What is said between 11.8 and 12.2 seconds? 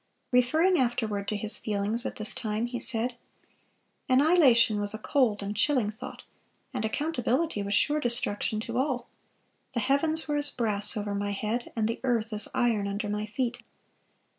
the